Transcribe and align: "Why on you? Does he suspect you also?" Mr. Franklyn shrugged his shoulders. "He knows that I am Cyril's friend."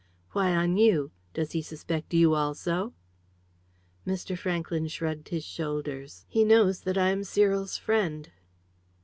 "Why 0.31 0.55
on 0.55 0.77
you? 0.77 1.11
Does 1.35 1.51
he 1.51 1.61
suspect 1.61 2.11
you 2.15 2.33
also?" 2.33 2.95
Mr. 4.03 4.35
Franklyn 4.35 4.87
shrugged 4.87 5.29
his 5.29 5.45
shoulders. 5.45 6.25
"He 6.27 6.43
knows 6.43 6.81
that 6.81 6.97
I 6.97 7.09
am 7.09 7.23
Cyril's 7.23 7.77
friend." 7.77 8.31